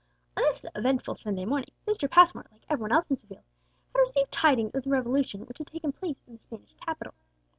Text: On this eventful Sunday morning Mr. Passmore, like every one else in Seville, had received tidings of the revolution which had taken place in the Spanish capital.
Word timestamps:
On 0.35 0.41
this 0.45 0.65
eventful 0.75 1.13
Sunday 1.13 1.45
morning 1.45 1.67
Mr. 1.85 2.09
Passmore, 2.09 2.47
like 2.51 2.65
every 2.67 2.81
one 2.81 2.91
else 2.91 3.11
in 3.11 3.17
Seville, 3.17 3.43
had 3.93 3.99
received 3.99 4.31
tidings 4.31 4.73
of 4.73 4.81
the 4.83 4.89
revolution 4.89 5.45
which 5.45 5.59
had 5.59 5.67
taken 5.67 5.91
place 5.91 6.23
in 6.25 6.33
the 6.33 6.39
Spanish 6.39 6.73
capital. 6.83 7.13